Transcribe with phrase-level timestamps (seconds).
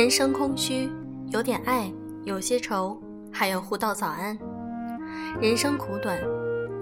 [0.00, 0.90] 人生空虚，
[1.30, 1.92] 有点爱，
[2.24, 2.98] 有些愁，
[3.30, 4.34] 还有互道早安。
[5.42, 6.18] 人生苦短，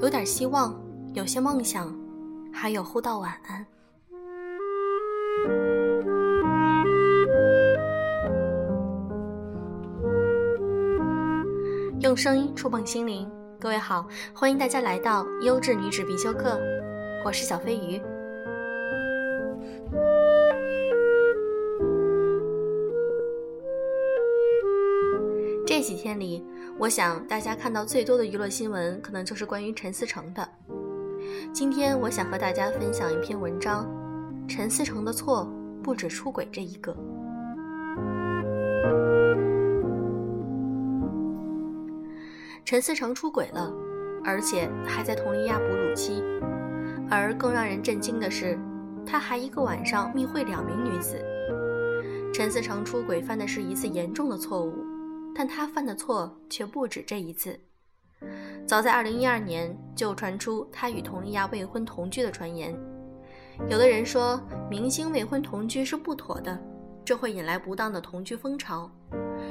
[0.01, 0.73] 有点希望，
[1.15, 1.93] 有些梦想，
[2.53, 3.67] 还有互道晚安。
[11.99, 13.29] 用声音触碰心灵，
[13.59, 16.57] 各位好，欢迎大家来到优质女子必修课，
[17.25, 18.01] 我是小飞鱼。
[25.89, 26.45] 几天里，
[26.79, 30.47] 我想大家看到最多的娱乐新闻，可能就是关于陈思诚的。
[31.51, 33.91] 今天我想和大家分享一篇文章：
[34.47, 35.51] 陈思诚的错
[35.83, 36.95] 不止出轨这一个。
[42.67, 43.73] 陈思诚出轨了，
[44.23, 46.23] 而且还在佟丽娅哺乳期。
[47.09, 48.59] 而更让人震惊的是，
[49.07, 51.17] 他还一个晚上密会两名女子。
[52.35, 54.75] 陈思诚出轨犯的是一次严重的错误。
[55.39, 57.57] 但他犯的错却不止这一次。
[58.67, 62.77] 早在2012年就传出他与佟丽娅未婚同居的传言。
[63.71, 66.61] 有的人说，明星未婚同居是不妥的，
[67.05, 68.91] 这会引来不当的同居风潮。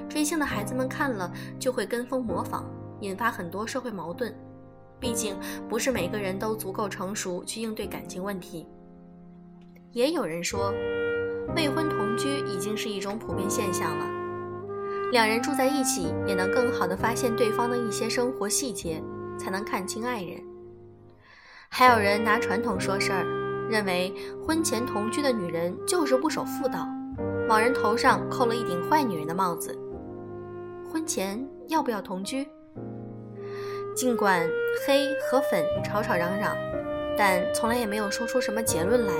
[0.09, 2.65] 追星的孩子们看了就会跟风模仿，
[2.99, 4.37] 引发很多社会矛盾。
[4.99, 5.37] 毕竟
[5.69, 8.67] 不是每个人都足够成熟去应对感情问题。
[9.93, 10.73] 也有人说，
[11.55, 14.16] 未婚同居已经是一种普遍现象了。
[15.11, 19.01] 两人住在一起，也能更好地发现对方的一些生活细节，
[19.37, 20.41] 才能看清爱人。
[21.69, 23.25] 还有人拿传统说事儿，
[23.69, 24.13] 认为
[24.45, 26.85] 婚前同居的女人就是不守妇道，
[27.47, 29.77] 往人头上扣了一顶坏女人的帽子。
[30.91, 32.45] 婚前要不要同居？
[33.95, 34.47] 尽管
[34.85, 36.55] 黑和粉吵吵嚷嚷，
[37.17, 39.13] 但从来也没有说出什么结论来，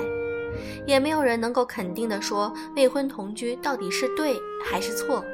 [0.86, 5.24] 也没有人能够肯定地说未婚同居到底是对还是错。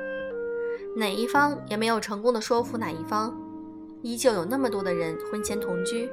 [0.97, 3.37] 哪一方也没有成功的说服哪一方，
[4.03, 6.09] 依旧有那么多的人婚前同居，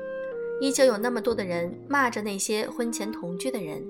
[0.60, 3.84] 依旧有那么多的人骂着那些婚前同居的人。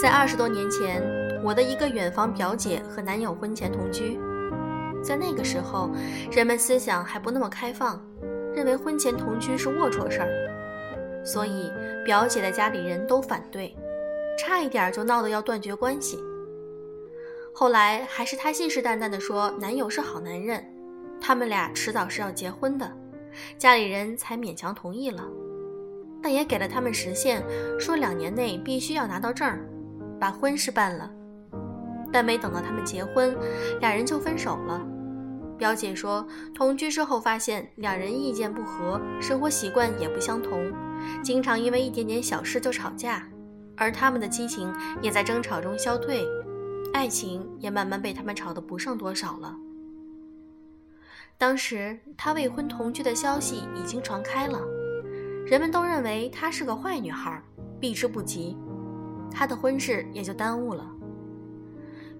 [0.00, 1.02] 在二十多年前，
[1.44, 4.18] 我的一个远房表姐和男友婚前同居，
[5.02, 5.90] 在那个时候，
[6.32, 8.02] 人们思想还不那么开放，
[8.54, 11.70] 认为婚前同居是龌龊事儿，所以
[12.06, 13.76] 表姐的家里人都反对。
[14.38, 16.18] 差一点就闹得要断绝关系。
[17.52, 20.64] 后来还是她信誓旦旦地说男友是好男人，
[21.20, 22.90] 他们俩迟早是要结婚的，
[23.58, 25.28] 家里人才勉强同意了，
[26.22, 27.42] 但也给了他们时限，
[27.78, 29.60] 说两年内必须要拿到证儿，
[30.18, 31.10] 把婚事办了。
[32.12, 33.36] 但没等到他们结婚，
[33.80, 34.80] 俩人就分手了。
[35.58, 40.72] 表姐说，同居之后发现两人意见不合，生活习惯也不相同，
[41.22, 43.28] 经常因为一点点小事就吵架。
[43.80, 44.70] 而他们的激情
[45.00, 46.22] 也在争吵中消退，
[46.92, 49.56] 爱情也慢慢被他们吵得不剩多少了。
[51.38, 54.60] 当时他未婚同居的消息已经传开了，
[55.46, 57.42] 人们都认为她是个坏女孩，
[57.80, 58.54] 避之不及，
[59.32, 60.86] 她的婚事也就耽误了。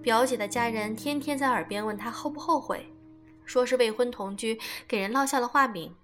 [0.01, 2.91] 表姐的家人天天在耳边问她后不后悔，
[3.45, 5.95] 说是未婚同居给人落下了画饼。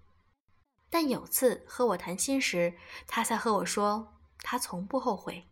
[0.92, 2.76] 但有次和我谈心时，
[3.08, 4.17] 她才和我说。
[4.44, 5.44] 他从不后悔。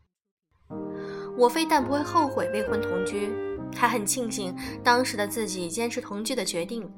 [1.37, 3.31] 我非但不会后悔未婚同居，
[3.75, 6.89] 还很庆幸当时的自己坚持同居的决定。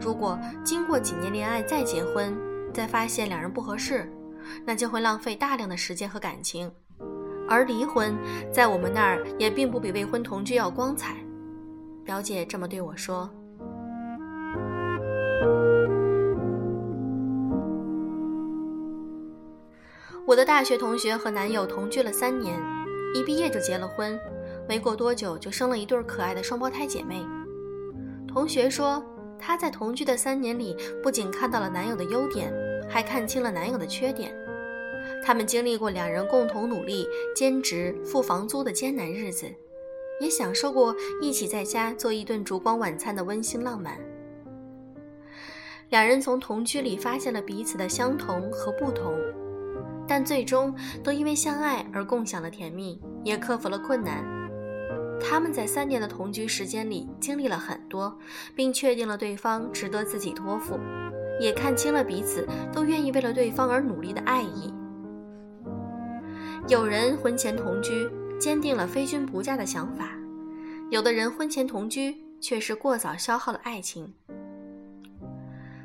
[0.00, 2.36] 如果经过几年恋爱再结婚，
[2.72, 4.12] 再发现两人不合适，
[4.64, 6.70] 那就会浪费大量的时间和感情。
[7.48, 8.16] 而离婚
[8.52, 11.16] 在我们那儿也并不比未婚同居要光彩。
[12.04, 13.30] 表姐这么对我说。
[20.24, 22.56] 我的大学同学和男友同居了三年，
[23.12, 24.18] 一毕业就结了婚，
[24.68, 27.24] 没过多久就生了一对可爱的双胞胎姐妹。
[28.28, 29.04] 同学说，
[29.36, 32.52] 她在同居的三年里，不仅看到了男友的优点，
[32.88, 34.32] 还看清了男友的缺点。
[35.24, 37.04] 他们经历过两人共同努力、
[37.34, 39.46] 兼职、付房租的艰难日子，
[40.20, 43.98] 也享受过一起在家做一顿烛光晚餐的温馨浪漫。
[45.90, 49.12] 两人从同居里发现了彼此的相同和不同。
[50.14, 54.22] 但最终都因为相爱而共享了甜蜜，也克服了困难。
[55.18, 58.14] 他们在三年的同居时间里经历了很多，
[58.54, 60.78] 并确定了对方值得自己托付，
[61.40, 64.74] 也看清了彼此都愿意为了对方而努力的爱意。
[66.68, 68.06] 有人婚前同居，
[68.38, 70.04] 坚定了非君不嫁的想法；
[70.90, 74.12] 有的人婚前同居，却是过早消耗了爱情。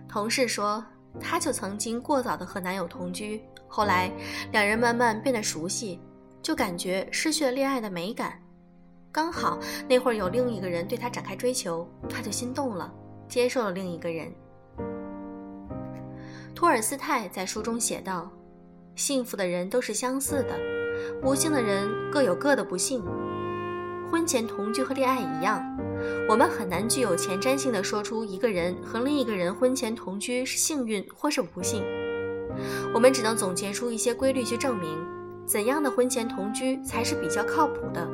[0.06, 0.84] 同事说，
[1.18, 4.12] 她就曾经过早的和男友同居，后来
[4.52, 6.00] 两人慢慢变得熟悉，
[6.42, 8.40] 就感觉失去了恋爱的美感。
[9.12, 12.94] 刚好那会儿有另一个人对他展开追求，他就心动了，
[13.28, 14.32] 接受了另一个人。
[16.56, 18.32] 托尔斯泰在书中写道
[18.96, 20.56] ：“幸福的人都是相似的，
[21.22, 23.04] 不幸的人各有各的不幸。
[24.10, 25.64] 婚前同居和恋爱一样。”
[26.30, 31.84] 我们很难具有前瞻性的说出一个人和另一个人婚前同居是幸运或是不幸，
[32.94, 34.98] 我们只能总结出一些规律去证明
[35.46, 38.08] 怎样的婚前同居才是比较靠谱的。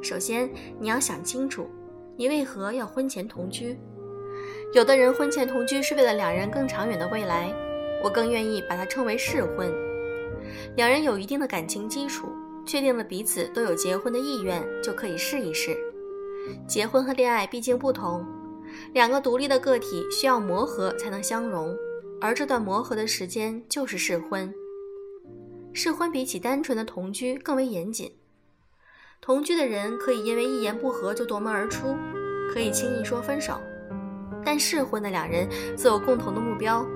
[0.00, 0.50] 首先，
[0.80, 1.68] 你要想清楚，
[2.16, 3.78] 你为何要婚前同居？
[4.72, 7.54] 有的人婚前同居是为了两人更长远的未来，
[8.02, 9.72] 我更愿意把它称为试婚。
[10.76, 12.28] 两人有一定的感情基础，
[12.66, 15.76] 确定了彼此都有结婚的意愿，就可以试一试。
[16.66, 18.26] 结婚和恋爱毕竟不同，
[18.94, 21.76] 两个独立的个体需要磨合才能相融，
[22.22, 24.54] 而这段磨合的时间就是试婚。
[25.72, 28.14] 试婚比起单纯的同居更为严谨。
[29.20, 31.96] 同居的人可以因为一言不合就夺门而出，
[32.52, 33.60] 可以轻易说分手，
[34.44, 36.86] 但试婚的两人则有共同的目标，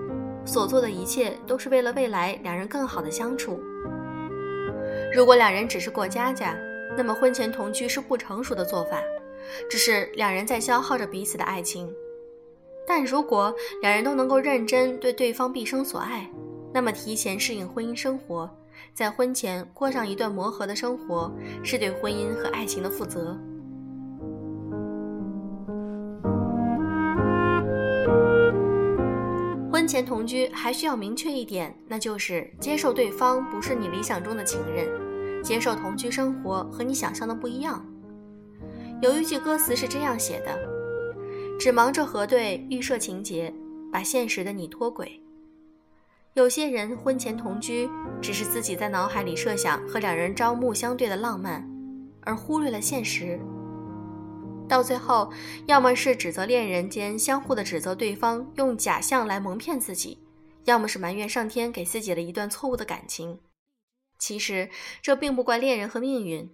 [0.45, 3.61] 所做的一切都是为了未来两人更好的相处。
[5.13, 6.57] 如果两人只是过家家，
[6.97, 9.03] 那么婚前同居是不成熟的做法。
[9.71, 11.93] 只是两人在消耗着彼此的爱情，
[12.87, 13.53] 但如果
[13.83, 16.31] 两人都能够认真对对方毕生所爱，
[16.73, 18.49] 那么提前适应婚姻生活，
[18.95, 23.37] 在婚前过上一段磨合的生活，是对婚姻和爱情的负责。
[29.73, 34.89] 婚前同居还需要明确一点，那就是接受对方不是你理想中的情人，
[35.43, 37.85] 接受同居生活和你想象的不一样。
[39.03, 40.59] 有一句歌词是这样写的
[41.59, 43.53] ：“只忙着核对预设情节，
[43.93, 45.21] 把现实的你脱轨。”
[46.35, 47.89] 有些人婚前同居，
[48.21, 51.67] 只是自己在脑海里设想和两人朝暮相对的浪漫，
[52.21, 53.41] 而忽略了现实。
[54.69, 55.33] 到最后，
[55.67, 60.19] 要么是指责恋人间相互的指责对方用假象来蒙骗自己，
[60.65, 63.39] 要么是埋怨上天给自己了一段错误的感情。
[64.19, 64.69] 其实
[65.01, 66.51] 这并不怪恋人和命运，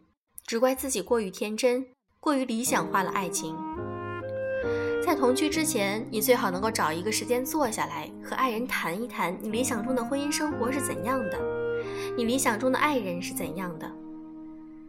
[0.46, 1.86] 只怪自己过于天真。
[2.20, 3.56] 过于理想化了爱情，
[5.04, 11.38] 在同居之前，你最好能够找一个时间坐下来和爱人谈一谈，你理想中的婚姻生活是怎样的，
[12.16, 13.90] 你理想中的爱人是怎样的，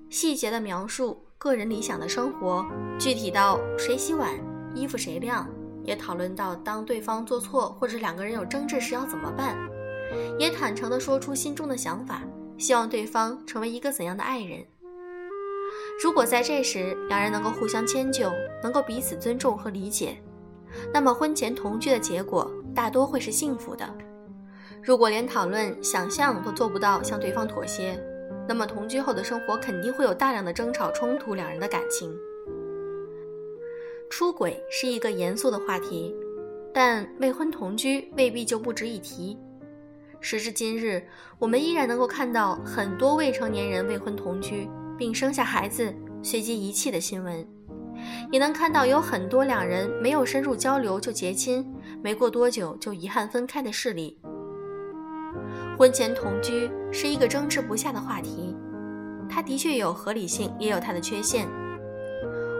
[0.09, 2.63] 细节的描述个人理想的生活，
[2.99, 4.31] 具体到谁洗碗、
[4.75, 5.49] 衣服谁晾，
[5.83, 9.57] 也讨论到当对方做错或者两个人有争执时要怎么办，
[10.37, 12.21] 也坦诚地说出心中的想法，
[12.57, 14.63] 希望对方成为一个怎样的爱人。
[16.01, 18.31] 如果在这时两人能够互相迁就，
[18.61, 20.17] 能够彼此尊重和理解，
[20.93, 23.87] 那么婚前同居的结果大多会是幸福的。
[24.81, 27.97] 如果连讨论、想象都做不到向对方妥协，
[28.49, 32.13] 那么同居后的生活肯定会有大量的争吵冲突两人的感情。
[34.09, 36.13] 出轨是一个严肃的话题，
[36.73, 39.37] 但未婚同居未必就不值一提。
[40.19, 41.01] 时至今日，
[41.39, 44.69] 我们依然能够看到很多未成年人未婚同居。
[45.03, 47.45] 并生下孩子，随即遗弃的新闻，
[48.31, 51.69] 也能看到有很多两人没有深入交流就结亲，
[52.01, 54.17] 没过多久就遗憾分开的事例。
[55.77, 58.55] 婚前同居是一个争执不下的话题，
[59.27, 61.49] 它的确有合理性，也有它的缺陷。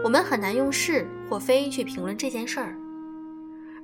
[0.04, 2.76] 我们很难用是或非去评论这件事儿，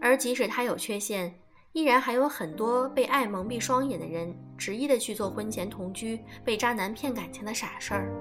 [0.02, 1.35] 而即使它有缺陷，
[1.73, 8.12] 依然还有很多被爱蒙蔽双眼的人，执意的去做婚前同居、被渣男骗感情的傻事儿。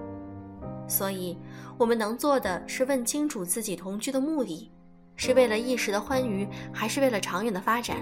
[0.90, 1.38] 所以，
[1.78, 4.72] 我们能做的是问清楚自己同居的目的，
[5.16, 7.98] 是为了一时的欢愉，还是为了长远的发展？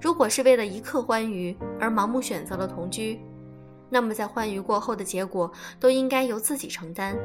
[0.00, 3.20] 如果是为了一刻欢愉而盲目选择了同居，
[3.90, 7.16] 那么在欢愉过后的结果都应该由自己承担。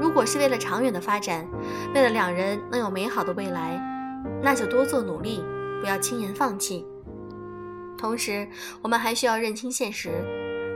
[0.00, 1.44] 如果是为了长远的发展，
[1.94, 3.80] 为了两人能有美好的未来，
[4.42, 5.42] 那就多做努力，
[5.80, 6.86] 不要轻言放弃。
[7.98, 8.48] 同时，
[8.82, 10.10] 我们还需要认清现实。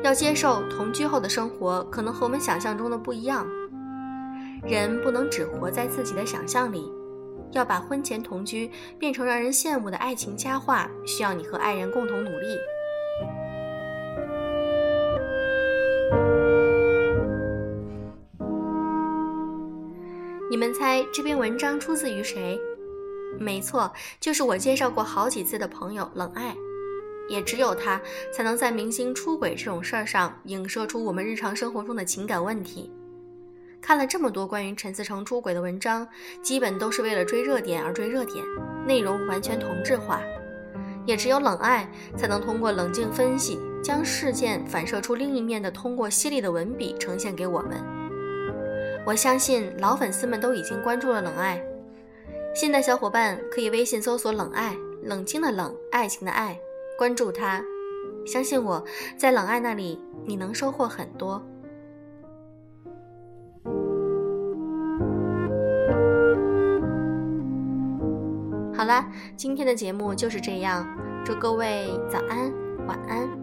[0.02, 3.46] 要接受同居后的生活可能和我们想象中的不一样，
[4.64, 6.90] 人不能只活在自己的想象里，
[7.52, 8.68] 要把婚前同居
[8.98, 12.58] 变成让人羡慕的爱情佳话，需要你和爱人共同努力。
[20.50, 22.60] 你们猜这篇文章出自于谁？
[23.38, 26.54] 没错，就是我介绍过好几次的朋友冷爱。
[27.28, 28.00] 也只有他
[28.32, 32.92] 才能在明星出轨这种事儿上影射出我们日常生活中的情感问题。
[33.80, 36.06] 看了这么多关于陈思诚出轨的文章，
[36.40, 38.44] 基本都是为了追热点而追热点，
[38.86, 40.20] 内容完全同质化。
[41.04, 47.82] 也只有冷爱，才能通过冷静分析，将事件反射出另一面的，通过犀利的文笔呈现给我们。
[49.04, 51.60] 我相信老粉丝们都已经关注了冷爱，
[52.54, 56.56] 新的小伙伴可以微信搜索“冷爱”，冷清的冷，爱情的爱，
[56.98, 57.62] 关注他。
[58.24, 58.84] 相信我
[59.16, 61.42] 在冷爱那里，你能收获很多。
[68.74, 69.04] 好了，
[69.36, 70.86] 今天的节目就是这样，
[71.24, 72.52] 祝各位早安、
[72.86, 73.41] 晚安。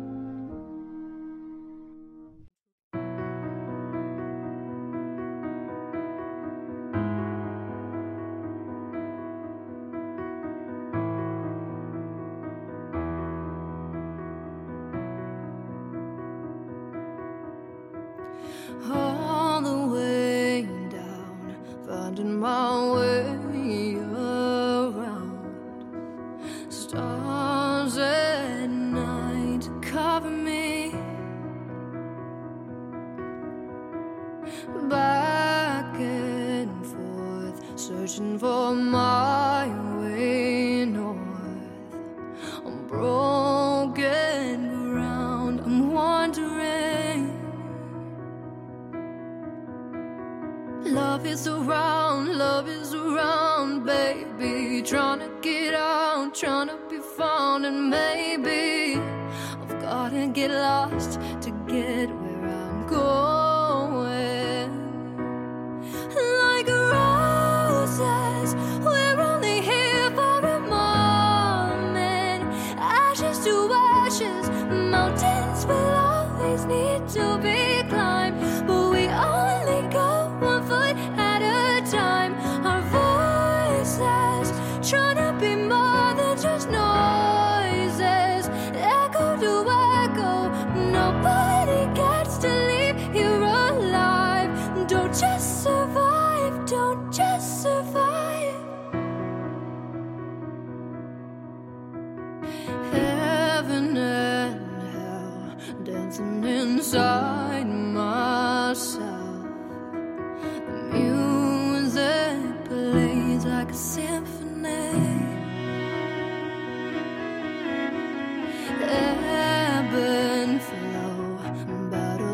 [18.92, 21.56] all the way down,
[21.88, 25.40] finding my way around.
[26.70, 30.94] Stars at night cover me.
[34.90, 39.68] Back and forth, searching for my
[40.00, 41.18] way north.
[42.66, 43.19] I'm broken.
[51.30, 54.82] Is around, love is around, baby.
[54.82, 59.00] Trying to get out, trying to be found, and maybe
[59.62, 61.20] I've gotta get lost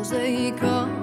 [0.08, 0.95] 这一刻。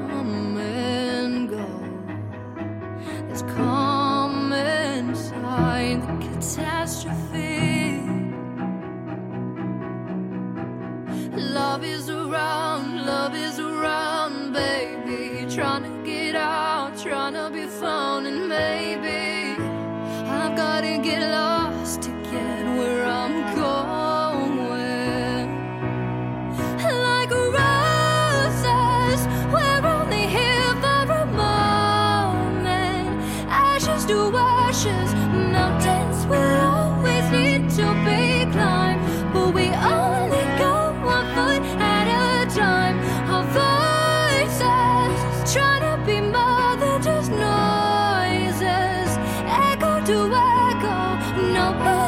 [51.52, 52.03] Nobody.